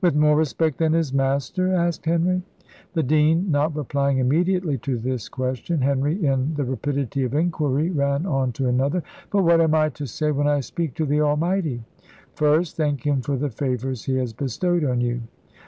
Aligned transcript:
"With 0.00 0.16
more 0.16 0.34
respect 0.34 0.78
than 0.78 0.94
his 0.94 1.12
Master?" 1.12 1.74
asked 1.74 2.06
Henry. 2.06 2.40
The 2.94 3.02
dean 3.02 3.50
not 3.50 3.76
replying 3.76 4.16
immediately 4.16 4.78
to 4.78 4.96
this 4.96 5.28
question, 5.28 5.82
Henry, 5.82 6.24
in 6.24 6.54
the 6.54 6.64
rapidity 6.64 7.22
of 7.24 7.34
inquiry, 7.34 7.90
ran 7.90 8.24
on 8.24 8.52
to 8.52 8.66
another: 8.66 9.02
"But 9.30 9.42
what 9.44 9.60
am 9.60 9.74
I 9.74 9.90
to 9.90 10.06
say 10.06 10.30
when 10.32 10.48
I 10.48 10.60
speak 10.60 10.94
to 10.94 11.04
the 11.04 11.20
Almighty?" 11.20 11.82
"First, 12.34 12.78
thank 12.78 13.06
Him 13.06 13.20
for 13.20 13.36
the 13.36 13.50
favours 13.50 14.04
He 14.06 14.16
has 14.16 14.32
bestowed 14.32 14.84
on 14.84 15.02
you." 15.02 15.20